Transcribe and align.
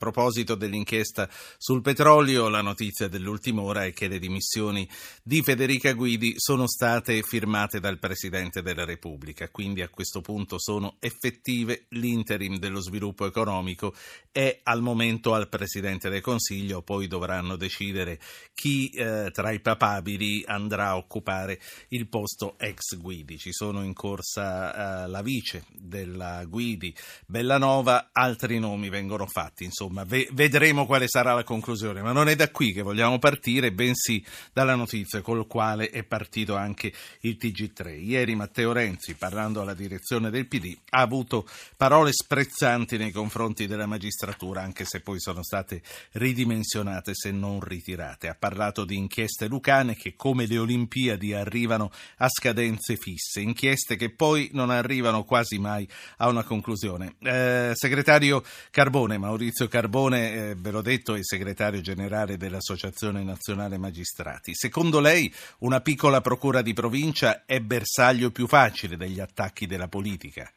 proposito 0.00 0.54
dell'inchiesta 0.54 1.28
sul 1.58 1.82
petrolio, 1.82 2.48
la 2.48 2.62
notizia 2.62 3.06
dell'ultima 3.06 3.60
ora 3.60 3.84
è 3.84 3.92
che 3.92 4.08
le 4.08 4.18
dimissioni 4.18 4.88
di 5.22 5.42
Federica 5.42 5.92
Guidi 5.92 6.32
sono 6.38 6.66
state 6.66 7.20
firmate 7.20 7.80
dal 7.80 7.98
Presidente 7.98 8.62
della 8.62 8.86
Repubblica, 8.86 9.50
quindi 9.50 9.82
a 9.82 9.90
questo 9.90 10.22
punto 10.22 10.58
sono 10.58 10.96
effettive. 11.00 11.84
L'interim 11.90 12.56
dello 12.56 12.80
sviluppo 12.80 13.26
economico 13.26 13.94
è 14.32 14.60
al 14.62 14.80
momento 14.80 15.34
al 15.34 15.50
Presidente 15.50 16.08
del 16.08 16.22
Consiglio, 16.22 16.80
poi 16.80 17.06
dovranno 17.06 17.56
decidere 17.56 18.18
chi 18.54 18.88
eh, 18.88 19.30
tra 19.30 19.50
i 19.50 19.60
papabili 19.60 20.44
andrà 20.46 20.88
a 20.88 20.96
occupare 20.96 21.60
il 21.88 22.08
posto 22.08 22.58
ex 22.58 22.96
Guidi. 22.96 23.36
Ci 23.36 23.52
sono 23.52 23.84
in 23.84 23.92
corsa 23.92 25.04
eh, 25.04 25.08
la 25.08 25.20
vice 25.20 25.66
della 25.72 26.42
Guidi, 26.46 26.96
Bellanova, 27.26 28.08
altri 28.12 28.58
nomi 28.58 28.88
vengono 28.88 29.26
fatti, 29.26 29.64
insomma 29.64 29.88
insomma, 29.90 30.04
ve- 30.04 30.28
vedremo 30.32 30.86
quale 30.86 31.08
sarà 31.08 31.34
la 31.34 31.44
conclusione, 31.44 32.00
ma 32.00 32.12
non 32.12 32.28
è 32.28 32.36
da 32.36 32.50
qui 32.50 32.72
che 32.72 32.82
vogliamo 32.82 33.18
partire, 33.18 33.72
bensì 33.72 34.24
dalla 34.52 34.74
notizia 34.76 35.20
col 35.20 35.46
quale 35.46 35.90
è 35.90 36.04
partito 36.04 36.56
anche 36.56 36.92
il 37.20 37.36
TG3. 37.38 38.00
Ieri 38.00 38.34
Matteo 38.34 38.72
Renzi, 38.72 39.14
parlando 39.14 39.60
alla 39.60 39.74
direzione 39.74 40.30
del 40.30 40.46
PD, 40.46 40.76
ha 40.90 41.00
avuto 41.00 41.46
parole 41.76 42.12
sprezzanti 42.12 42.96
nei 42.96 43.10
confronti 43.10 43.66
della 43.66 43.86
magistratura, 43.86 44.62
anche 44.62 44.84
se 44.84 45.00
poi 45.00 45.20
sono 45.20 45.42
state 45.42 45.82
ridimensionate 46.12 47.12
se 47.14 47.30
non 47.32 47.60
ritirate. 47.60 48.28
Ha 48.28 48.36
parlato 48.38 48.84
di 48.84 48.96
inchieste 48.96 49.48
lucane 49.48 49.96
che 49.96 50.14
come 50.16 50.46
le 50.46 50.58
Olimpiadi 50.58 51.34
arrivano 51.34 51.90
a 52.18 52.28
scadenze 52.28 52.96
fisse, 52.96 53.40
inchieste 53.40 53.96
che 53.96 54.10
poi 54.10 54.50
non 54.52 54.70
arrivano 54.70 55.24
quasi 55.24 55.58
mai 55.58 55.88
a 56.18 56.28
una 56.28 56.44
conclusione. 56.44 57.16
Eh, 57.20 57.72
segretario 57.74 58.42
Carbone, 58.70 59.18
Maurizio 59.18 59.66
Carbone, 59.66 59.79
Carbone, 59.80 60.50
eh, 60.50 60.54
ve 60.58 60.70
l'ho 60.72 60.82
detto, 60.82 61.14
è 61.14 61.22
segretario 61.22 61.80
generale 61.80 62.36
dell'Associazione 62.36 63.22
Nazionale 63.24 63.78
Magistrati. 63.78 64.52
Secondo 64.54 65.00
lei 65.00 65.32
una 65.60 65.80
piccola 65.80 66.20
procura 66.20 66.60
di 66.60 66.74
provincia 66.74 67.44
è 67.46 67.60
bersaglio 67.60 68.30
più 68.30 68.46
facile 68.46 68.98
degli 68.98 69.20
attacchi 69.20 69.66
della 69.66 69.88
politica? 69.88 70.50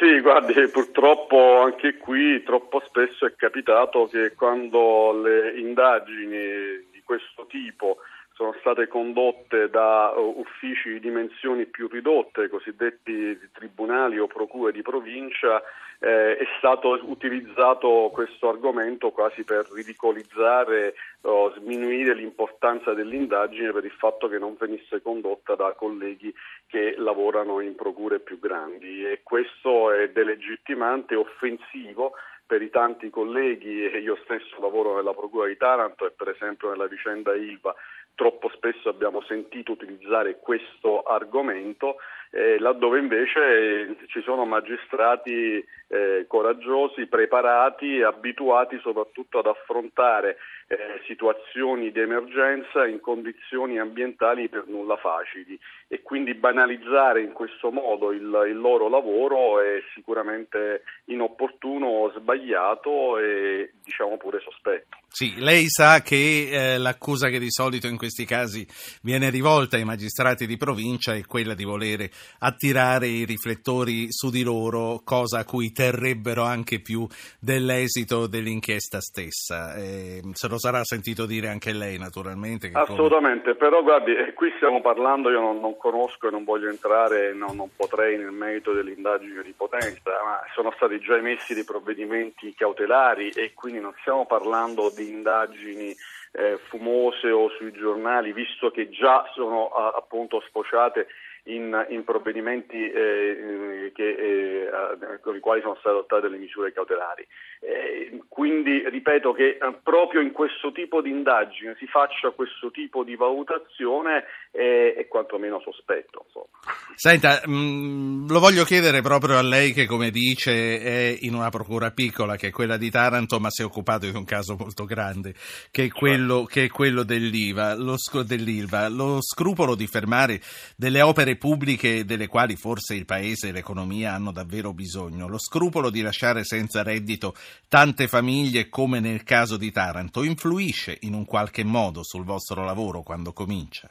Sì, 0.00 0.20
guardi, 0.20 0.54
purtroppo 0.68 1.60
anche 1.60 1.98
qui 1.98 2.42
troppo 2.44 2.82
spesso 2.86 3.26
è 3.26 3.34
capitato 3.36 4.06
che 4.06 4.32
quando 4.32 5.12
le 5.20 5.58
indagini 5.58 6.86
di 6.90 7.02
questo 7.04 7.44
tipo 7.46 7.98
sono 8.32 8.54
state 8.60 8.86
condotte 8.86 9.68
da 9.68 10.14
uh, 10.16 10.38
uffici 10.38 10.92
di 10.92 11.00
dimensioni 11.00 11.66
più 11.66 11.88
ridotte, 11.88 12.48
cosiddetti 12.48 13.36
tribunali 13.52 14.18
o 14.18 14.28
procure 14.28 14.72
di 14.72 14.80
provincia, 14.80 15.60
eh, 16.00 16.36
è 16.36 16.44
stato 16.58 16.98
utilizzato 17.02 18.10
questo 18.12 18.48
argomento 18.48 19.10
quasi 19.10 19.42
per 19.42 19.68
ridicolizzare 19.72 20.94
o 21.22 21.52
sminuire 21.54 22.14
l'importanza 22.14 22.94
dell'indagine 22.94 23.72
per 23.72 23.84
il 23.84 23.90
fatto 23.92 24.28
che 24.28 24.38
non 24.38 24.56
venisse 24.58 25.02
condotta 25.02 25.56
da 25.56 25.72
colleghi 25.72 26.32
che 26.66 26.94
lavorano 26.96 27.60
in 27.60 27.74
procure 27.74 28.20
più 28.20 28.38
grandi. 28.38 29.04
E 29.04 29.20
questo 29.22 29.90
è 29.90 30.08
delegittimante 30.10 31.16
offensivo 31.16 32.12
per 32.46 32.62
i 32.62 32.70
tanti 32.70 33.10
colleghi 33.10 33.84
e 33.84 33.98
io 33.98 34.16
stesso 34.24 34.58
lavoro 34.60 34.96
nella 34.96 35.12
Procura 35.12 35.46
di 35.46 35.56
Taranto 35.58 36.06
e 36.06 36.12
per 36.12 36.30
esempio 36.30 36.70
nella 36.70 36.86
vicenda 36.86 37.34
Ilva. 37.34 37.74
Troppo 38.14 38.48
spesso 38.48 38.88
abbiamo 38.88 39.20
sentito 39.22 39.72
utilizzare 39.72 40.38
questo 40.40 41.02
argomento, 41.02 41.98
eh, 42.30 42.58
laddove 42.58 42.98
invece 42.98 43.40
eh, 43.40 43.96
ci 44.06 44.20
sono 44.22 44.44
magistrati 44.44 45.64
eh, 45.88 46.24
coraggiosi, 46.26 47.06
preparati 47.06 48.02
abituati 48.02 48.78
soprattutto 48.80 49.38
ad 49.38 49.46
affrontare 49.46 50.36
eh, 50.68 51.00
situazioni 51.06 51.90
di 51.90 52.00
emergenza 52.00 52.86
in 52.86 53.00
condizioni 53.00 53.78
ambientali 53.78 54.50
per 54.50 54.66
nulla 54.66 54.96
facili 54.96 55.58
e 55.88 56.02
quindi 56.02 56.34
banalizzare 56.34 57.22
in 57.22 57.32
questo 57.32 57.70
modo 57.70 58.12
il, 58.12 58.20
il 58.48 58.58
loro 58.58 58.90
lavoro 58.90 59.62
è 59.62 59.80
sicuramente 59.94 60.82
inopportuno, 61.06 62.12
sbagliato 62.14 63.18
e 63.18 63.72
diciamo 63.82 64.18
pure 64.18 64.40
sospetto. 64.40 64.98
Sì, 65.08 65.36
lei 65.38 65.64
sa 65.68 66.02
che 66.02 66.50
eh, 66.50 66.78
l'accusa 66.78 67.28
che 67.28 67.38
di 67.38 67.50
solito 67.50 67.86
in 67.86 67.96
questi 67.96 68.26
casi 68.26 68.66
viene 69.00 69.30
rivolta 69.30 69.76
ai 69.76 69.84
magistrati 69.84 70.46
di 70.46 70.58
provincia 70.58 71.14
è 71.14 71.24
quella 71.24 71.54
di 71.54 71.64
volere 71.64 72.10
attirare 72.40 73.06
i 73.06 73.24
riflettori 73.24 74.12
su 74.12 74.28
di 74.28 74.42
loro, 74.42 75.00
cosa 75.02 75.38
a 75.38 75.44
cui 75.44 75.72
terrebbero 75.72 76.42
anche 76.42 76.80
più 76.80 77.06
dell'esito 77.40 78.26
dell'inchiesta 78.26 79.00
stessa. 79.00 79.74
Eh, 79.76 80.20
se 80.34 80.46
lo 80.48 80.57
sarà 80.58 80.84
sentito 80.84 81.26
dire 81.26 81.48
anche 81.48 81.72
lei, 81.72 81.98
naturalmente. 81.98 82.70
Assolutamente, 82.72 83.54
come... 83.54 83.56
però 83.56 83.82
guardi, 83.82 84.14
eh, 84.14 84.32
qui 84.34 84.52
stiamo 84.56 84.80
parlando, 84.80 85.30
io 85.30 85.40
non, 85.40 85.60
non 85.60 85.76
conosco 85.76 86.28
e 86.28 86.30
non 86.30 86.44
voglio 86.44 86.68
entrare, 86.68 87.32
no, 87.32 87.52
non 87.52 87.70
potrei 87.74 88.18
nel 88.18 88.32
merito 88.32 88.72
delle 88.72 88.92
indagini 88.92 89.42
di 89.42 89.54
potenza, 89.56 90.10
ma 90.24 90.40
sono 90.54 90.72
stati 90.76 90.98
già 91.00 91.16
emessi 91.16 91.54
dei 91.54 91.64
provvedimenti 91.64 92.54
cautelari 92.54 93.30
e 93.30 93.54
quindi 93.54 93.80
non 93.80 93.94
stiamo 94.00 94.26
parlando 94.26 94.92
di 94.94 95.08
indagini 95.08 95.94
eh, 96.32 96.58
fumose 96.68 97.30
o 97.30 97.48
sui 97.50 97.72
giornali, 97.72 98.32
visto 98.32 98.70
che 98.70 98.90
già 98.90 99.24
sono 99.34 99.68
a, 99.68 99.94
appunto 99.96 100.42
sfociate 100.48 101.06
in, 101.48 101.86
in 101.90 102.04
provvedimenti 102.04 102.76
eh, 102.76 103.92
che, 103.94 104.08
eh, 104.08 105.20
con 105.20 105.36
i 105.36 105.40
quali 105.40 105.60
sono 105.60 105.76
state 105.76 105.90
adottate 105.90 106.22
delle 106.22 106.38
misure 106.38 106.72
cautelari. 106.72 107.26
Eh, 107.60 108.22
quindi 108.28 108.88
ripeto 108.88 109.32
che 109.32 109.58
eh, 109.60 109.78
proprio 109.82 110.20
in 110.20 110.32
questo 110.32 110.72
tipo 110.72 111.00
di 111.00 111.10
indagine 111.10 111.74
si 111.78 111.86
faccia 111.86 112.30
questo 112.30 112.70
tipo 112.70 113.02
di 113.02 113.16
valutazione 113.16 114.24
è, 114.50 114.94
è 114.96 115.08
quantomeno 115.08 115.60
sospetto. 115.60 116.24
Insomma. 116.26 116.46
Senta, 116.94 117.40
mh, 117.44 117.52
mm, 117.52 118.28
lo 118.28 118.40
voglio 118.40 118.64
chiedere 118.64 119.00
proprio 119.00 119.38
a 119.38 119.42
lei 119.42 119.72
che 119.72 119.86
come 119.86 120.10
dice 120.10 120.80
è 120.80 121.16
in 121.20 121.34
una 121.34 121.48
procura 121.48 121.90
piccola 121.90 122.36
che 122.36 122.48
è 122.48 122.50
quella 122.50 122.76
di 122.76 122.90
Taranto 122.90 123.40
ma 123.40 123.50
si 123.50 123.62
è 123.62 123.64
occupato 123.64 124.06
di 124.06 124.16
un 124.16 124.24
caso 124.24 124.56
molto 124.58 124.84
grande 124.84 125.34
che 125.70 125.84
è 125.84 125.88
quello, 125.88 126.44
che 126.44 126.64
è 126.64 126.68
quello 126.68 127.02
dell'IVA, 127.02 127.74
lo, 127.74 127.96
dell'ILVA. 128.24 128.88
Lo 128.88 129.18
scrupolo 129.22 129.74
di 129.74 129.86
fermare 129.86 130.40
delle 130.76 131.00
opere 131.02 131.36
pubbliche 131.38 132.04
delle 132.04 132.26
quali 132.26 132.56
forse 132.56 132.94
il 132.94 133.06
Paese 133.06 133.48
e 133.48 133.52
l'economia 133.52 134.12
hanno 134.12 134.32
davvero 134.32 134.74
bisogno, 134.74 135.28
lo 135.28 135.38
scrupolo 135.38 135.88
di 135.88 136.02
lasciare 136.02 136.44
senza 136.44 136.82
reddito 136.82 137.32
tante 137.68 138.06
famiglie 138.08 138.68
come 138.68 139.00
nel 139.00 139.22
caso 139.22 139.56
di 139.56 139.70
Taranto 139.70 140.22
influisce 140.22 140.98
in 141.02 141.14
un 141.14 141.24
qualche 141.24 141.64
modo 141.64 142.02
sul 142.02 142.24
vostro 142.24 142.64
lavoro 142.64 143.02
quando 143.02 143.32
comincia? 143.32 143.88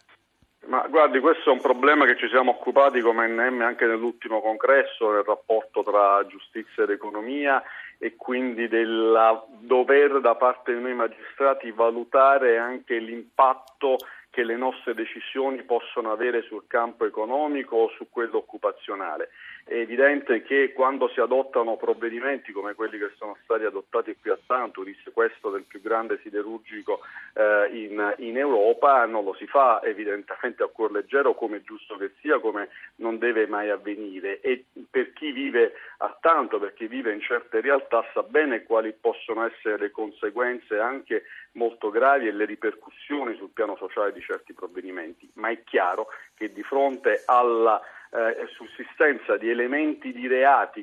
Ma 0.68 0.86
guardi, 0.90 1.20
questo 1.20 1.50
è 1.50 1.54
un 1.54 1.62
problema 1.62 2.06
che 2.06 2.18
ci 2.18 2.28
siamo 2.28 2.52
occupati 2.52 3.00
come 3.00 3.26
NM 3.28 3.62
anche 3.62 3.86
nell'ultimo 3.86 4.42
congresso, 4.42 5.12
nel 5.12 5.24
rapporto 5.24 5.82
tra 5.82 6.26
giustizia 6.28 6.84
ed 6.84 6.90
economia 6.90 7.64
e 7.98 8.16
quindi 8.16 8.68
del 8.68 9.18
dover 9.62 10.20
da 10.20 10.36
parte 10.36 10.74
di 10.74 10.82
noi 10.82 10.94
magistrati 10.94 11.72
valutare 11.72 12.58
anche 12.58 13.00
l'impatto 13.00 13.96
che 14.38 14.44
le 14.44 14.56
nostre 14.56 14.94
decisioni 14.94 15.64
possono 15.64 16.12
avere 16.12 16.44
sul 16.44 16.66
campo 16.68 17.08
economico 17.08 17.76
o 17.76 17.90
su 17.98 18.08
quello 18.12 18.38
occupazionale. 18.38 19.30
È 19.68 19.76
evidente 19.76 20.44
che 20.44 20.72
quando 20.72 21.10
si 21.10 21.20
adottano 21.20 21.76
provvedimenti 21.76 22.54
come 22.54 22.74
quelli 22.74 22.98
che 22.98 23.12
sono 23.18 23.36
stati 23.44 23.66
adottati 23.66 24.16
qui 24.18 24.32
a 24.32 24.40
Tanto, 24.46 24.82
il 24.84 24.96
sequestro 25.04 25.50
del 25.52 25.64
più 25.64 25.82
grande 25.82 26.22
siderurgico 26.24 27.02
eh, 27.34 27.68
in, 27.74 28.16
in, 28.20 28.38
Europa, 28.38 29.06
non 29.06 29.26
lo 29.26 29.34
si 29.34 29.46
fa 29.46 29.82
evidentemente 29.84 30.64
a 30.64 30.68
cuor 30.68 30.94
leggero 30.94 31.36
come 31.36 31.58
è 31.58 31.62
giusto 31.64 31.98
che 31.98 32.14
sia, 32.22 32.40
come 32.40 32.70
non 32.96 33.18
deve 33.18 33.46
mai 33.46 33.70
avvenire. 33.70 34.40
E 34.40 34.64
per 34.90 35.12
chi 35.12 35.34
vive 35.34 35.74
a 35.98 36.18
Tanto, 36.22 36.60
per 36.60 36.74
chi 36.74 36.88
vive 36.88 37.12
in 37.12 37.20
certe 37.20 37.60
realtà 37.60 38.06
sa 38.14 38.24
bene 38.24 38.64
quali 38.64 38.94
possono 38.94 39.46
essere 39.46 39.78
le 39.78 39.92
conseguenze 39.92 40.80
anche 40.80 41.24
molto 41.54 41.90
gravi 41.90 42.30
e 42.30 42.32
le 42.32 42.46
ripercussioni 42.46 43.36
sul 43.36 43.50
piano 43.50 43.76
sociale 43.76 44.14
di 44.14 44.22
certi 44.22 44.54
provvedimenti, 44.54 45.30
ma 45.34 45.50
è 45.50 45.62
chiaro 45.66 46.08
che 46.36 46.54
di 46.54 46.64
fronte 46.64 47.24
alla 47.26 47.82
eh, 48.12 48.48
sussistenza 48.54 49.38
di 49.38 49.50
elementi 49.50 50.12
di, 50.12 50.28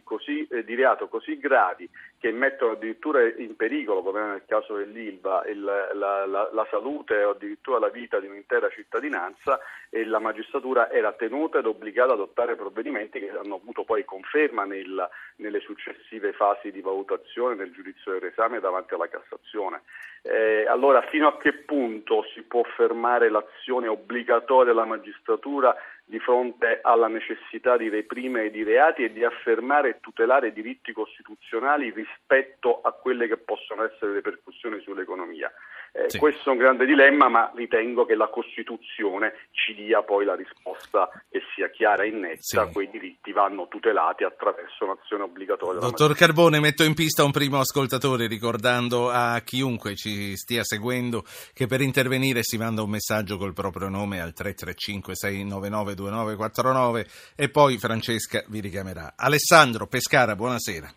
così, 0.03 0.47
eh, 0.51 0.65
di, 0.65 0.75
reato 0.75 1.09
così 1.09 1.39
gravi 1.39 1.89
che 2.19 2.31
mettono 2.33 2.73
addirittura 2.73 3.23
in 3.23 3.57
pericolo, 3.57 4.03
come 4.03 4.21
nel 4.21 4.43
caso 4.47 4.77
dell'Ilva, 4.77 5.45
il, 5.47 5.63
la, 5.63 6.27
la, 6.27 6.27
la, 6.27 6.67
salute 6.71 7.23
o 7.23 7.31
addirittura 7.31 7.79
la 7.79 7.89
vita 7.89 8.19
di 8.19 8.27
un'intera 8.27 8.69
cittadinanza 8.71 9.61
e 9.91 10.05
la 10.05 10.19
magistratura 10.19 10.91
era 10.91 11.13
tenuta 11.13 11.59
ed 11.59 11.67
obbligata 11.67 12.13
ad 12.13 12.19
adottare 12.19 12.57
provvedimenti 12.57 13.19
che 13.19 13.31
hanno 13.31 13.57
avuto 13.57 13.85
poi 13.85 14.05
conferma 14.05 14.65
nel, 14.65 15.09
nelle 15.37 15.61
successive 15.61 16.33
fasi 16.33 16.71
di 16.71 16.81
valutazione 16.81 17.57
nel 17.57 17.73
giudizio 17.73 18.13
dell'esame 18.13 18.61
davanti 18.61 18.95
alla 18.95 19.09
Cassazione. 19.09 19.83
Eh, 20.27 20.65
allora 20.67 21.03
fino 21.03 21.29
a 21.29 21.37
che 21.37 21.53
punto 21.53 22.25
si 22.33 22.41
può 22.41 22.63
fermare 22.63 23.29
l'azione 23.29 23.89
obbligatoria 23.89 24.73
della 24.73 24.87
magistratura 24.87 25.77
di 26.07 26.19
fronte 26.19 26.81
alla 26.83 27.09
necessità 27.09 27.77
di 27.77 27.89
reprimere 27.89 28.49
i 28.49 28.63
reati 28.63 29.05
e 29.05 29.13
di 29.13 29.25
affermare 29.25 29.89
e 29.89 30.01
tutelare 30.01 30.53
diritti 30.53 30.93
costituzionali 30.93 31.91
rispetto 31.91 32.83
a 32.83 32.93
quelle 32.93 33.27
che 33.27 33.39
possono 33.39 33.85
essere 33.85 34.11
le 34.11 34.17
ripercussioni 34.17 34.81
sull'economia. 34.81 35.51
Eh, 35.97 36.11
sì. 36.11 36.19
Questo 36.19 36.49
è 36.49 36.53
un 36.53 36.59
grande 36.59 36.87
dilemma, 36.87 37.29
ma 37.29 37.53
ritengo 37.55 38.05
che 38.05 38.17
la 38.17 38.27
Costituzione 38.27 39.47
ci 39.53 39.75
dia 39.75 40.03
poi 40.03 40.25
la 40.25 40.35
risposta 40.35 41.09
che 41.31 41.41
sia 41.55 41.71
chiara 41.71 42.03
e 42.03 42.11
netta. 42.11 42.67
Sì. 42.67 42.73
Quei 42.73 42.91
diritti 42.91 43.31
vanno 43.31 43.69
tutelati 43.69 44.25
attraverso 44.25 44.87
un'azione 44.87 45.23
obbligatoria. 45.23 45.79
Dottor 45.79 46.17
Carbone, 46.17 46.59
metto 46.59 46.83
in 46.83 46.95
pista 46.95 47.23
un 47.23 47.31
primo 47.31 47.61
ascoltatore 47.61 48.27
ricordando 48.27 49.09
a 49.09 49.41
chiunque 49.45 49.95
ci 49.95 50.35
stia 50.35 50.65
seguendo 50.65 51.23
che 51.53 51.67
per 51.67 51.81
intervenire 51.81 52.43
si 52.43 52.59
manda 52.59 52.83
un 52.83 52.91
messaggio 52.91 53.37
col 53.37 53.53
proprio 53.53 53.89
nome 53.89 54.21
al 54.21 54.33
335 54.33 55.15
699 55.15 55.95
2949 55.95 57.07
e 57.37 57.51
poi 57.51 57.79
Francesca 57.79 58.43
vi 58.49 58.59
richiamerà. 58.59 59.13
Alessandro 59.17 59.87
Pescara, 59.87 60.35
buonasera. 60.35 60.93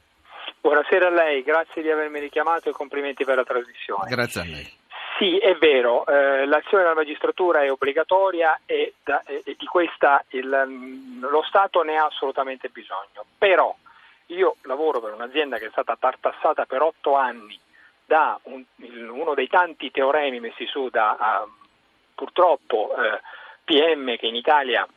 Buonasera 0.60 1.08
a 1.08 1.12
lei, 1.12 1.44
grazie 1.44 1.84
di 1.84 1.92
avermi 1.92 2.20
richiamato 2.20 2.70
e 2.70 2.72
complimenti 2.72 3.24
per 3.24 3.36
la 3.36 3.44
trasmissione. 3.44 4.10
Grazie 4.10 4.42
a 4.42 4.44
lei. 4.44 4.86
Sì, 5.18 5.36
è 5.40 5.56
vero, 5.56 6.06
eh, 6.06 6.46
l'azione 6.46 6.84
della 6.84 6.94
magistratura 6.94 7.64
è 7.64 7.72
obbligatoria 7.72 8.60
e, 8.68 8.94
da, 9.04 9.24
e 9.26 9.56
di 9.58 9.66
questa 9.66 10.24
il, 10.30 10.64
mm, 10.68 11.26
lo 11.26 11.42
Stato 11.42 11.82
ne 11.82 11.98
ha 11.98 12.06
assolutamente 12.06 12.70
bisogno, 12.70 13.26
però 13.36 13.76
io 14.28 14.58
lavoro 14.64 15.00
per 15.00 15.14
un'azienda 15.14 15.58
che 15.58 15.68
è 15.68 15.72
stata 15.72 15.96
tartassata 16.00 16.66
per 16.66 16.84
otto 16.84 17.16
anni 17.16 17.60
da 18.06 18.40
un, 18.44 18.64
uno 19.10 19.34
dei 19.34 19.48
tanti 19.48 19.90
teoremi 19.90 20.40
messi 20.40 20.68
su 20.68 20.90
da 20.90 21.18
uh, 21.46 21.50
purtroppo 22.14 22.94
uh, 22.96 23.18
PM 23.64 24.16
che 24.18 24.28
in 24.28 24.36
Italia 24.36 24.88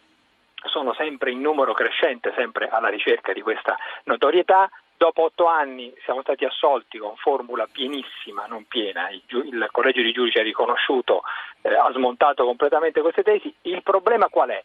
sono 0.69 0.93
sempre 0.93 1.31
in 1.31 1.41
numero 1.41 1.73
crescente, 1.73 2.33
sempre 2.37 2.69
alla 2.69 2.89
ricerca 2.89 3.33
di 3.33 3.41
questa 3.41 3.75
notorietà, 4.05 4.69
Dopo 5.01 5.23
otto 5.23 5.47
anni 5.47 5.91
siamo 6.05 6.21
stati 6.21 6.45
assolti 6.45 6.99
con 6.99 7.17
formula 7.17 7.67
pienissima, 7.73 8.45
non 8.45 8.67
piena, 8.67 9.09
il, 9.09 9.23
il 9.29 9.69
collegio 9.73 10.03
di 10.03 10.13
giudici 10.13 10.37
ha 10.37 10.43
riconosciuto, 10.43 11.23
eh, 11.63 11.75
ha 11.75 11.91
smontato 11.93 12.45
completamente 12.45 13.01
queste 13.01 13.23
tesi. 13.23 13.51
Il 13.63 13.83
problema 13.83 14.29
qual 14.29 14.51
è? 14.51 14.63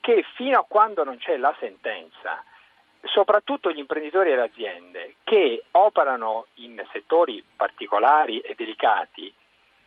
Che 0.00 0.24
fino 0.34 0.58
a 0.58 0.64
quando 0.66 1.04
non 1.04 1.18
c'è 1.18 1.36
la 1.36 1.54
sentenza, 1.60 2.42
soprattutto 3.02 3.70
gli 3.70 3.78
imprenditori 3.78 4.32
e 4.32 4.34
le 4.34 4.42
aziende 4.42 5.14
che 5.22 5.62
operano 5.70 6.46
in 6.54 6.84
settori 6.90 7.40
particolari 7.54 8.40
e 8.40 8.56
delicati 8.56 9.32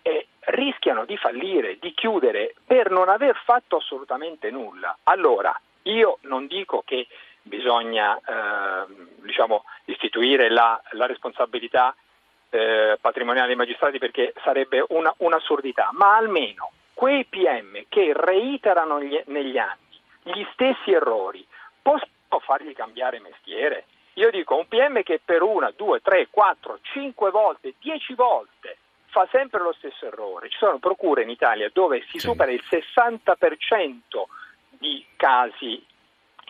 eh, 0.01 0.27
rischiano 0.45 1.03
di 1.03 1.17
fallire, 1.17 1.77
di 1.77 1.93
chiudere 1.93 2.55
per 2.65 2.89
non 2.89 3.09
aver 3.09 3.35
fatto 3.43 3.75
assolutamente 3.75 4.49
nulla. 4.49 4.97
Allora, 5.03 5.53
io 5.83 6.19
non 6.21 6.47
dico 6.47 6.83
che 6.85 7.05
bisogna 7.49 8.15
eh, 8.17 8.85
diciamo, 9.23 9.65
istituire 9.85 10.49
la, 10.49 10.81
la 10.91 11.05
responsabilità 11.05 11.93
eh, 12.51 12.97
patrimoniale 13.01 13.47
dei 13.47 13.55
magistrati 13.57 13.97
perché 13.97 14.33
sarebbe 14.43 14.85
una, 14.89 15.13
un'assurdità, 15.17 15.89
ma 15.91 16.15
almeno 16.15 16.71
quei 16.93 17.25
PM 17.25 17.83
che 17.89 18.13
reiterano 18.15 19.01
gli, 19.01 19.21
negli 19.25 19.57
anni 19.57 19.87
gli 20.23 20.45
stessi 20.53 20.91
errori 20.91 21.45
possono 21.81 22.39
fargli 22.41 22.73
cambiare 22.73 23.19
mestiere. 23.19 23.85
Io 24.13 24.29
dico 24.31 24.55
un 24.55 24.67
PM 24.67 25.01
che 25.03 25.21
per 25.23 25.41
una, 25.41 25.71
due, 25.75 26.01
tre, 26.01 26.27
quattro, 26.29 26.79
cinque 26.81 27.31
volte, 27.31 27.75
dieci 27.79 28.13
volte 28.13 28.77
fa 29.05 29.27
sempre 29.31 29.61
lo 29.61 29.73
stesso 29.73 30.05
errore. 30.05 30.49
Ci 30.49 30.57
sono 30.57 30.77
procure 30.77 31.23
in 31.23 31.29
Italia 31.29 31.69
dove 31.71 32.01
si 32.01 32.19
sì. 32.19 32.27
supera 32.27 32.51
il 32.51 32.63
60% 32.69 33.99
di 34.69 35.05
casi 35.15 35.83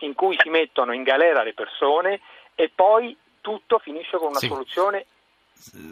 in 0.00 0.14
cui 0.14 0.36
si 0.40 0.48
mettono 0.48 0.92
in 0.92 1.02
galera 1.02 1.42
le 1.42 1.54
persone 1.54 2.20
e 2.54 2.70
poi 2.74 3.16
tutto 3.40 3.78
finisce 3.78 4.16
con 4.18 4.28
una 4.28 4.38
sì. 4.38 4.46
soluzione 4.46 5.06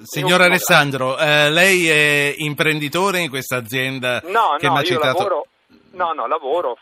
Signor 0.02 0.40
Alessandro, 0.40 1.18
eh, 1.18 1.50
lei 1.50 1.88
è 1.90 2.34
imprenditore 2.38 3.20
in 3.20 3.28
questa 3.28 3.56
azienda 3.56 4.22
no, 4.24 4.56
che 4.58 4.66
no, 4.66 4.72
mi 4.72 4.78
ha 4.78 4.82
citato? 4.82 5.18
Lavoro, 5.18 5.46
no, 5.90 6.12
no, 6.12 6.26
lavoro, 6.26 6.78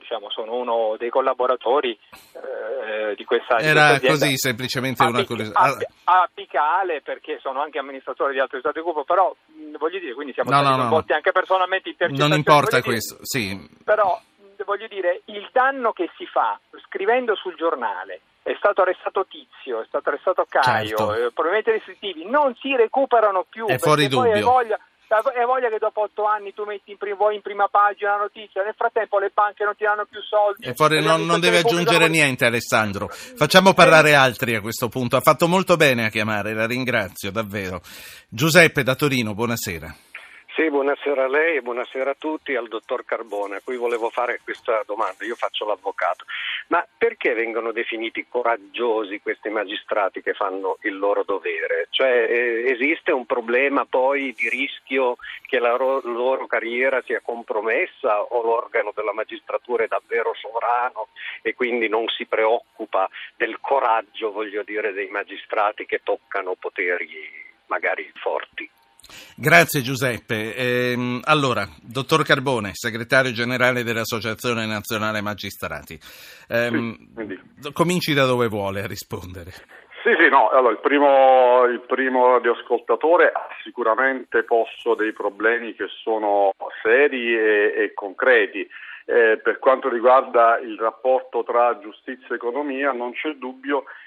diciamo, 0.00 0.28
sono 0.30 0.56
uno 0.56 0.96
dei 0.98 1.10
collaboratori 1.10 1.96
eh, 2.32 3.14
di 3.14 3.24
questa 3.24 3.58
Era 3.58 3.92
di 3.92 4.00
questa 4.00 4.26
così, 4.26 4.36
semplicemente 4.36 5.04
una 5.04 5.24
curiosità. 5.24 5.76
Apicale, 6.02 7.02
perché 7.02 7.38
sono 7.40 7.62
anche 7.62 7.78
amministratore 7.78 8.32
di 8.32 8.40
altri 8.40 8.58
stati 8.58 8.78
di 8.78 8.84
gruppo, 8.84 9.04
però 9.04 9.32
voglio 9.78 10.00
dire, 10.00 10.14
quindi 10.14 10.32
siamo 10.32 10.50
no, 10.50 10.56
stati 10.56 10.72
no, 10.72 10.78
coinvolti 10.78 11.10
no. 11.10 11.16
anche 11.16 11.30
personalmente 11.30 11.88
in 11.96 11.96
Non 12.16 12.32
importa 12.32 12.82
questo, 12.82 13.14
dire, 13.14 13.26
sì. 13.26 13.68
Però 13.84 14.20
voglio 14.64 14.86
dire, 14.88 15.22
il 15.26 15.48
danno 15.52 15.92
che 15.92 16.10
si 16.16 16.26
fa 16.26 16.58
scrivendo 16.88 17.34
sul 17.34 17.54
giornale 17.54 18.20
è 18.42 18.54
stato 18.58 18.82
arrestato 18.82 19.26
Tizio, 19.26 19.80
è 19.80 19.86
stato 19.88 20.10
arrestato 20.10 20.46
Caio, 20.48 20.96
certo. 20.96 21.14
eh, 21.14 21.32
provvedimenti 21.32 21.70
restrittivi, 21.70 22.28
non 22.28 22.54
si 22.60 22.76
recuperano 22.76 23.46
più. 23.48 23.66
È 23.66 23.78
fuori 23.78 24.06
dubbio. 24.06 24.32
Hai 24.32 24.42
voglia, 24.42 24.78
hai 25.08 25.46
voglia 25.46 25.70
che 25.70 25.78
dopo 25.78 26.02
otto 26.02 26.26
anni 26.26 26.52
tu 26.52 26.64
metti 26.64 26.90
in, 26.90 26.98
prim- 26.98 27.30
in 27.32 27.40
prima 27.40 27.68
pagina 27.68 28.16
la 28.16 28.22
notizia, 28.24 28.62
nel 28.62 28.74
frattempo 28.76 29.18
le 29.18 29.30
banche 29.32 29.64
non 29.64 29.74
ti 29.76 29.84
danno 29.84 30.04
più 30.04 30.20
soldi. 30.20 30.66
E 30.66 30.74
fuori 30.74 31.02
non, 31.02 31.24
non 31.24 31.40
deve 31.40 31.58
aggiungere 31.58 32.08
niente 32.08 32.44
Alessandro. 32.44 33.08
Facciamo 33.08 33.72
parlare 33.72 34.14
altri 34.14 34.54
a 34.54 34.60
questo 34.60 34.90
punto. 34.90 35.16
Ha 35.16 35.22
fatto 35.22 35.48
molto 35.48 35.76
bene 35.76 36.04
a 36.04 36.10
chiamare, 36.10 36.52
la 36.52 36.66
ringrazio 36.66 37.30
davvero. 37.30 37.80
Giuseppe 38.28 38.82
da 38.82 38.94
Torino, 38.94 39.32
buonasera. 39.32 40.12
Sì, 40.56 40.70
buonasera 40.70 41.24
a 41.24 41.28
lei 41.28 41.56
e 41.56 41.62
buonasera 41.62 42.12
a 42.12 42.16
tutti, 42.16 42.54
al 42.54 42.68
dottor 42.68 43.04
Carbone, 43.04 43.56
a 43.56 43.60
cui 43.60 43.76
volevo 43.76 44.08
fare 44.08 44.38
questa 44.44 44.84
domanda. 44.86 45.24
Io 45.24 45.34
faccio 45.34 45.66
l'avvocato. 45.66 46.26
Ma 46.68 46.86
perché 46.96 47.34
vengono 47.34 47.72
definiti 47.72 48.24
coraggiosi 48.28 49.18
questi 49.20 49.48
magistrati 49.48 50.22
che 50.22 50.32
fanno 50.32 50.78
il 50.82 50.96
loro 50.96 51.24
dovere? 51.24 51.88
Cioè, 51.90 52.08
eh, 52.30 52.70
esiste 52.70 53.10
un 53.10 53.26
problema 53.26 53.84
poi 53.84 54.32
di 54.32 54.48
rischio 54.48 55.16
che 55.44 55.58
la 55.58 55.74
ro- 55.74 56.02
loro 56.04 56.46
carriera 56.46 57.02
sia 57.02 57.20
compromessa 57.20 58.22
o 58.22 58.40
l'organo 58.44 58.92
della 58.94 59.12
magistratura 59.12 59.82
è 59.82 59.88
davvero 59.88 60.34
sovrano 60.34 61.08
e 61.42 61.54
quindi 61.54 61.88
non 61.88 62.06
si 62.06 62.26
preoccupa 62.26 63.08
del 63.34 63.58
coraggio, 63.60 64.30
voglio 64.30 64.62
dire, 64.62 64.92
dei 64.92 65.08
magistrati 65.08 65.84
che 65.84 66.02
toccano 66.04 66.54
poteri 66.54 67.28
magari 67.66 68.08
forti? 68.14 68.70
Grazie 69.36 69.82
Giuseppe. 69.82 70.54
Ehm, 70.54 71.20
allora, 71.24 71.66
dottor 71.82 72.24
Carbone, 72.24 72.70
segretario 72.72 73.32
generale 73.32 73.82
dell'Associazione 73.82 74.66
Nazionale 74.66 75.20
Magistrati, 75.20 75.98
ehm, 76.48 76.96
sì, 77.60 77.72
cominci 77.72 78.14
da 78.14 78.26
dove 78.26 78.48
vuole 78.48 78.82
a 78.82 78.86
rispondere. 78.86 79.52
Sì, 80.04 80.14
sì, 80.18 80.28
no, 80.28 80.50
allora 80.50 80.72
il 80.72 80.80
primo, 80.80 81.64
il 81.64 81.80
primo 81.80 82.32
radioascoltatore 82.32 83.32
ha 83.32 83.48
sicuramente 83.62 84.42
posto 84.42 84.94
dei 84.94 85.14
problemi 85.14 85.74
che 85.74 85.86
sono 86.02 86.52
seri 86.82 87.34
e, 87.34 87.72
e 87.74 87.94
concreti. 87.94 88.68
Eh, 89.06 89.38
per 89.42 89.58
quanto 89.58 89.88
riguarda 89.88 90.58
il 90.58 90.78
rapporto 90.78 91.42
tra 91.42 91.78
giustizia 91.78 92.28
e 92.30 92.34
economia 92.34 92.92
non 92.92 93.12
c'è 93.12 93.32
dubbio 93.32 93.84
che 93.84 94.03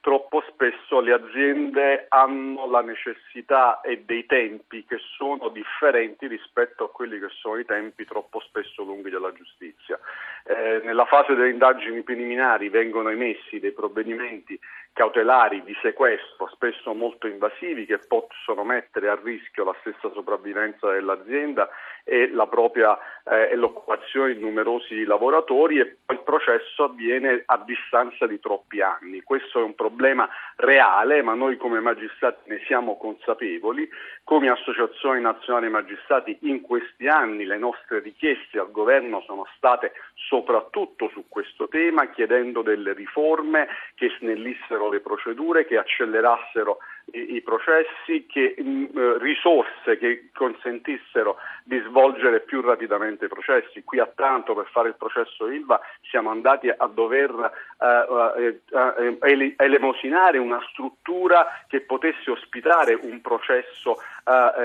troppo 0.00 0.42
spesso 0.48 1.00
le 1.00 1.12
aziende 1.12 2.06
hanno 2.08 2.68
la 2.68 2.82
necessità 2.82 3.80
e 3.80 4.02
dei 4.04 4.26
tempi 4.26 4.84
che 4.84 4.98
sono 5.16 5.48
differenti 5.48 6.26
rispetto 6.26 6.84
a 6.84 6.90
quelli 6.90 7.18
che 7.18 7.28
sono 7.30 7.56
i 7.58 7.64
tempi 7.64 8.04
troppo 8.04 8.40
spesso 8.40 8.82
lunghi 8.82 9.10
della 9.10 9.32
giustizia. 9.32 9.98
Eh, 10.44 10.82
nella 10.84 11.06
fase 11.06 11.34
delle 11.34 11.50
indagini 11.50 12.02
preliminari 12.02 12.68
vengono 12.68 13.08
emessi 13.08 13.58
dei 13.58 13.72
provvedimenti 13.72 14.58
cautelari 14.92 15.62
di 15.64 15.76
sequestro, 15.82 16.48
spesso 16.52 16.94
molto 16.94 17.26
invasivi, 17.26 17.86
che 17.86 17.98
possono 17.98 18.62
mettere 18.64 19.08
a 19.08 19.18
rischio 19.20 19.64
la 19.64 19.74
stessa 19.80 20.10
sopravvivenza 20.12 20.90
dell'azienda 20.90 21.68
e 22.04 22.30
propria 22.50 22.98
eh, 23.24 23.56
l'occupazione 23.56 24.34
di 24.34 24.40
numerosi 24.40 25.04
lavoratori 25.04 25.78
e 25.78 25.96
poi 26.04 26.16
il 26.16 26.22
processo 26.22 26.84
avviene 26.84 27.42
a 27.46 27.56
distanza 27.64 28.26
di 28.26 28.38
troppi 28.38 28.82
anni. 28.82 29.22
Questo 29.22 29.58
è 29.58 29.62
un 29.62 29.74
problema 29.74 30.28
reale, 30.56 31.22
ma 31.22 31.34
noi 31.34 31.56
come 31.56 31.80
magistrati 31.80 32.50
ne 32.50 32.62
siamo 32.66 32.98
consapevoli. 32.98 33.88
Come 34.22 34.50
Associazione 34.50 35.20
Nazionale 35.20 35.70
Magistrati 35.70 36.36
in 36.42 36.60
questi 36.60 37.08
anni 37.08 37.44
le 37.46 37.58
nostre 37.58 38.00
richieste 38.00 38.58
al 38.58 38.70
governo 38.70 39.22
sono 39.22 39.46
state 39.56 39.92
soprattutto 40.14 41.08
su 41.08 41.24
questo 41.28 41.68
tema, 41.68 42.10
chiedendo 42.10 42.60
delle 42.60 42.92
riforme 42.92 43.68
che 43.94 44.12
snellissero 44.18 44.90
le 44.90 45.00
procedure, 45.00 45.64
che 45.64 45.78
accelerassero 45.78 46.78
i, 47.12 47.34
i 47.36 47.42
processi, 47.42 48.26
che 48.26 48.54
mh, 48.56 48.62
mm, 48.62 48.84
eh, 48.94 49.18
risorse 49.18 49.98
che 49.98 50.30
consentissero 50.32 51.36
di 51.64 51.78
svolgere 51.86 52.40
più 52.40 52.60
rapidamente 52.60 53.26
i 53.26 53.28
processi. 53.28 53.82
Qui 53.84 53.98
a 53.98 54.06
Taranto 54.06 54.54
per 54.54 54.66
fare 54.70 54.88
il 54.88 54.96
processo 54.96 55.48
ILVA 55.48 55.80
siamo 56.14 56.30
andati 56.30 56.68
a 56.68 56.86
dover 56.86 57.50
eh, 57.80 58.60
eh, 58.70 59.18
eh 59.20 59.54
elemosinare 59.56 60.38
una 60.38 60.64
struttura 60.70 61.64
che 61.66 61.80
potesse 61.80 62.30
ospitare 62.30 62.94
un 62.94 63.20
processo 63.20 63.96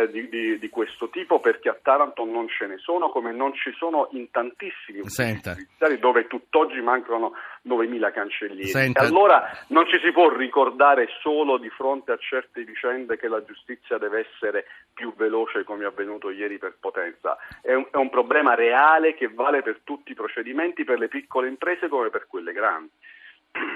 di, 0.09 0.29
di, 0.29 0.57
di, 0.57 0.69
questo 0.69 1.09
tipo 1.09 1.41
perché 1.41 1.67
a 1.67 1.77
Taranto 1.81 2.23
non 2.23 2.47
ce 2.47 2.65
ne 2.65 2.77
sono 2.77 3.09
come 3.09 3.33
non 3.33 3.53
ci 3.53 3.73
sono 3.75 4.07
in 4.11 4.31
tantissimi 4.31 4.99
uffici 4.99 5.67
dove 5.99 6.27
tutt'oggi 6.27 6.79
mancano 6.79 7.33
9.000 7.67 8.11
cancellieri. 8.13 8.67
Senta. 8.67 9.01
Allora 9.01 9.49
non 9.67 9.85
ci 9.87 9.99
si 9.99 10.11
può 10.11 10.29
ricordare 10.29 11.07
solo 11.21 11.57
di 11.57 11.69
fronte 11.69 12.11
a 12.11 12.17
certe 12.17 12.63
vicende 12.63 13.17
che 13.17 13.27
la 13.27 13.43
giustizia 13.43 13.97
deve 13.97 14.27
essere 14.31 14.65
più 14.93 15.13
veloce 15.15 15.63
come 15.63 15.83
è 15.83 15.87
avvenuto 15.87 16.29
ieri 16.29 16.57
per 16.57 16.75
Potenza. 16.79 17.37
È 17.61 17.73
un, 17.73 17.87
è 17.91 17.97
un 17.97 18.09
problema 18.09 18.53
reale 18.55 19.13
che 19.13 19.27
vale 19.27 19.61
per 19.61 19.81
tutti 19.83 20.11
i 20.11 20.15
procedimenti, 20.15 20.83
per 20.83 20.99
le 20.99 21.07
piccole 21.07 21.38
imprese 21.47 21.87
come 21.87 22.09
per 22.09 22.27
quelle 22.27 22.51
grandi. 22.51 22.91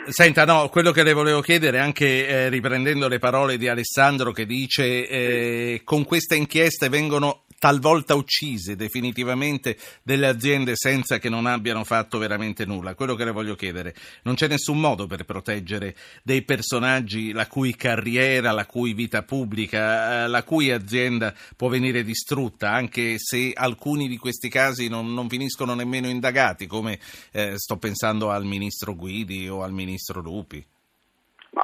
Senta, 0.07 0.45
no, 0.45 0.69
quello 0.69 0.91
che 0.91 1.03
le 1.03 1.13
volevo 1.13 1.41
chiedere, 1.41 1.79
anche 1.79 2.27
eh, 2.27 2.49
riprendendo 2.49 3.07
le 3.07 3.19
parole 3.19 3.57
di 3.57 3.67
Alessandro 3.67 4.31
che 4.31 4.45
dice 4.45 5.07
eh, 5.07 5.81
con 5.83 6.05
queste 6.05 6.35
inchieste 6.35 6.89
vengono 6.89 7.42
talvolta 7.63 8.13
uccise 8.13 8.75
definitivamente 8.75 9.77
delle 10.03 10.27
aziende 10.27 10.73
senza 10.75 11.17
che 11.17 11.29
non 11.29 11.45
abbiano 11.45 11.85
fatto 11.85 12.17
veramente 12.17 12.65
nulla. 12.65 12.93
Quello 12.93 13.15
che 13.15 13.23
le 13.23 13.31
voglio 13.31 13.55
chiedere, 13.55 13.95
non 14.23 14.35
c'è 14.35 14.49
nessun 14.49 14.81
modo 14.81 15.07
per 15.07 15.23
proteggere 15.23 15.95
dei 16.23 16.41
personaggi 16.41 17.31
la 17.31 17.47
cui 17.47 17.73
carriera, 17.73 18.51
la 18.51 18.65
cui 18.65 18.93
vita 18.93 19.23
pubblica, 19.23 20.25
eh, 20.25 20.27
la 20.27 20.43
cui 20.43 20.71
azienda 20.71 21.33
può 21.55 21.69
venire 21.69 22.03
distrutta, 22.03 22.69
anche 22.69 23.15
se 23.17 23.53
alcuni 23.55 24.09
di 24.09 24.17
questi 24.17 24.49
casi 24.49 24.89
non, 24.89 25.13
non 25.13 25.29
finiscono 25.29 25.73
nemmeno 25.73 26.09
indagati, 26.09 26.67
come 26.67 26.99
eh, 27.31 27.53
sto 27.55 27.77
pensando 27.77 28.29
al 28.29 28.43
ministro 28.43 28.93
Guidi 28.93 29.47
o 29.47 29.63
al 29.63 29.71
ministro 29.71 30.19
Lupi. 30.19 30.65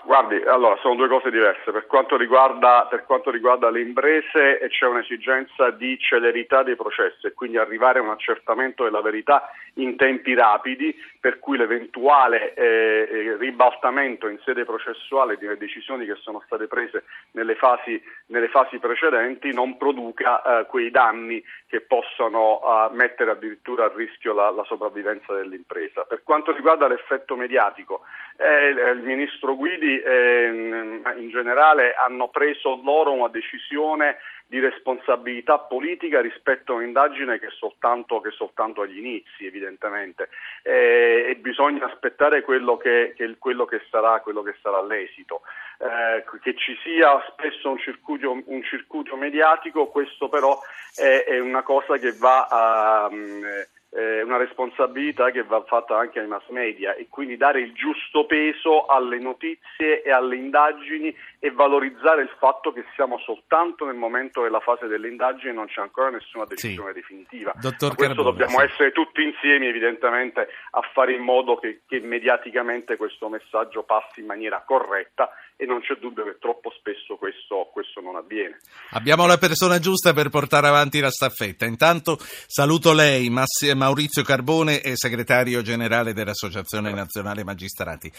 Guardi, 0.09 0.41
allora 0.41 0.75
sono 0.81 0.95
due 0.95 1.07
cose 1.07 1.29
diverse. 1.29 1.71
Per 1.71 1.85
quanto 1.85 2.17
riguarda, 2.17 2.87
per 2.89 3.05
quanto 3.05 3.29
riguarda 3.29 3.69
le 3.69 3.81
imprese 3.81 4.59
c'è 4.67 4.87
un'esigenza 4.87 5.69
di 5.69 5.99
celerità 5.99 6.63
dei 6.63 6.75
processi 6.75 7.27
e 7.27 7.33
quindi 7.33 7.57
arrivare 7.57 7.99
a 7.99 8.01
un 8.01 8.09
accertamento 8.09 8.83
della 8.83 9.03
verità 9.03 9.51
in 9.75 9.95
tempi 9.97 10.33
rapidi, 10.33 10.95
per 11.19 11.37
cui 11.37 11.57
l'eventuale 11.57 12.55
eh, 12.55 13.07
eh 13.11 13.37
ribaltamento 13.37 14.27
in 14.27 14.39
sede 14.43 14.65
processuale 14.65 15.37
delle 15.37 15.57
decisioni 15.57 16.07
che 16.07 16.15
sono 16.15 16.41
state 16.43 16.65
prese 16.65 17.03
nelle 17.33 17.53
fasi, 17.53 18.01
nelle 18.29 18.47
fasi 18.47 18.79
precedenti 18.79 19.53
non 19.53 19.77
produca 19.77 20.41
eh, 20.41 20.65
quei 20.65 20.89
danni 20.89 21.43
che 21.67 21.81
possono 21.81 22.59
uh, 22.63 22.95
mettere 22.95 23.29
addirittura 23.29 23.85
a 23.85 23.91
rischio 23.93 24.33
la, 24.33 24.49
la, 24.49 24.63
sopravvivenza 24.63 25.35
dell'impresa. 25.35 26.01
Per 26.01 26.23
quanto 26.23 26.51
riguarda 26.51 26.87
l'effetto 26.87 27.35
mediatico, 27.35 28.01
eh, 28.37 28.69
il 28.69 29.01
ministro 29.03 29.55
Guidi 29.55 29.98
eh, 30.01 30.47
in 31.17 31.29
generale 31.29 31.93
hanno 31.93 32.29
preso 32.29 32.79
loro 32.83 33.11
una 33.11 33.27
decisione 33.29 34.17
di 34.49 34.59
responsabilità 34.59 35.59
politica 35.59 36.21
rispetto 36.21 36.71
a 36.71 36.77
un'indagine 36.77 37.37
che 37.37 37.47
è 37.47 37.51
soltanto, 37.51 38.19
che 38.19 38.29
è 38.29 38.31
soltanto 38.31 38.81
agli 38.81 38.97
inizi, 38.97 39.45
evidentemente, 39.45 40.29
eh, 40.63 41.27
e 41.29 41.35
bisogna 41.35 41.85
aspettare 41.85 42.41
quello 42.41 42.75
che, 42.75 43.13
che, 43.15 43.35
quello 43.37 43.65
che, 43.65 43.79
sarà, 43.91 44.19
quello 44.21 44.43
sarà, 44.59 44.81
l'esito. 44.81 45.41
Eh, 45.77 46.25
che 46.41 46.55
ci 46.55 46.75
sia 46.81 47.23
spesso 47.31 47.69
un 47.69 47.77
circuito, 47.77 48.41
un 48.43 48.63
circuito 48.63 49.15
mediatico, 49.15 49.85
questo 49.87 50.29
però 50.29 50.59
è, 50.95 51.25
è, 51.27 51.39
una 51.39 51.61
cosa 51.61 51.97
che 51.97 52.11
va 52.13 52.47
a. 52.49 53.07
Um, 53.11 53.67
eh, 53.91 54.21
una 54.21 54.37
responsabilità 54.37 55.31
che 55.31 55.43
va 55.43 55.63
fatta 55.63 55.97
anche 55.97 56.19
ai 56.19 56.27
mass 56.27 56.47
media 56.49 56.93
e 56.93 57.07
quindi 57.09 57.37
dare 57.37 57.61
il 57.61 57.73
giusto 57.73 58.25
peso 58.25 58.85
alle 58.85 59.17
notizie 59.19 60.03
e 60.03 60.11
alle 60.11 60.35
indagini 60.35 61.15
e 61.39 61.51
valorizzare 61.51 62.21
il 62.21 62.35
fatto 62.37 62.73
che 62.73 62.83
siamo 62.95 63.17
soltanto 63.19 63.85
nel 63.85 63.95
momento 63.95 64.41
della 64.41 64.59
fase 64.59 64.87
delle 64.87 65.07
indagini 65.07 65.51
e 65.51 65.53
non 65.53 65.67
c'è 65.67 65.79
ancora 65.79 66.09
nessuna 66.09 66.43
decisione 66.43 66.91
sì. 66.91 66.99
definitiva. 66.99 67.53
Dottor 67.55 67.95
questo 67.95 68.15
Carbone, 68.15 68.29
dobbiamo 68.29 68.59
sì. 68.59 68.65
essere 68.65 68.91
tutti 68.91 69.23
insieme 69.23 69.67
evidentemente 69.67 70.49
a 70.71 70.81
fare 70.93 71.13
in 71.13 71.23
modo 71.23 71.55
che, 71.55 71.81
che 71.87 72.01
mediaticamente 72.01 72.97
questo 72.97 73.29
messaggio 73.29 73.83
passi 73.83 74.19
in 74.19 74.25
maniera 74.25 74.63
corretta 74.65 75.31
e 75.55 75.65
non 75.65 75.81
c'è 75.81 75.95
dubbio 75.95 76.23
che 76.25 76.37
troppo 76.39 76.71
spesso 76.71 77.15
questo, 77.15 77.69
questo, 77.71 77.99
non 77.99 78.15
avviene. 78.15 78.59
Abbiamo 78.91 79.25
la 79.25 79.37
persona 79.37 79.79
giusta 79.79 80.13
per 80.13 80.29
portare 80.29 80.67
avanti 80.67 80.99
la 80.99 81.09
staffetta. 81.09 81.65
Intanto 81.65 82.17
saluto 82.19 82.93
lei, 82.93 83.29
Maurizio 83.29 84.23
Carbone, 84.23 84.81
segretario 84.95 85.61
generale 85.61 86.13
dell'Associazione 86.13 86.93
Nazionale 86.93 87.43
Magistrati. 87.43 88.09